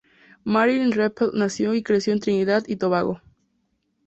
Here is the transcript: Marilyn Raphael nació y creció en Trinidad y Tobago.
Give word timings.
Marilyn 0.45 0.93
Raphael 0.93 1.29
nació 1.35 1.75
y 1.75 1.83
creció 1.83 2.11
en 2.11 2.21
Trinidad 2.21 2.63
y 2.67 2.77
Tobago. 2.77 3.21